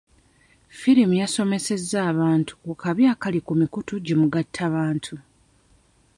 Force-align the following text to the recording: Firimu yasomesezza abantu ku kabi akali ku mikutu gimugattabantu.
Firimu 0.79 1.13
yasomesezza 1.21 1.97
abantu 2.11 2.51
ku 2.63 2.71
kabi 2.81 3.03
akali 3.13 3.39
ku 3.47 3.53
mikutu 3.61 3.93
gimugattabantu. 4.05 5.13